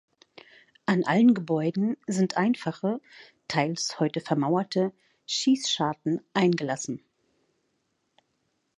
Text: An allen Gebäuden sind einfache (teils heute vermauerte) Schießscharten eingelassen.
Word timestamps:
An 0.87 1.03
allen 1.05 1.35
Gebäuden 1.35 1.95
sind 2.07 2.35
einfache 2.35 2.99
(teils 3.47 3.99
heute 3.99 4.19
vermauerte) 4.19 4.93
Schießscharten 5.27 6.21
eingelassen. 6.33 7.03